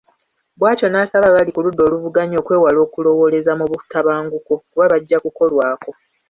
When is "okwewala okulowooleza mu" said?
2.41-3.65